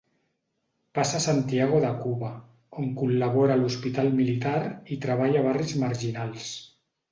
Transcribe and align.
Passa 0.99 1.19
a 1.19 1.23
Santiago 1.25 1.81
de 1.83 1.91
Cuba, 2.05 2.31
on 2.85 2.89
col·labora 3.03 3.59
a 3.59 3.59
l'hospital 3.61 4.11
militar 4.23 4.57
i 4.97 5.01
treballa 5.07 5.43
a 5.45 5.47
barris 5.51 5.79
marginals. 5.87 6.51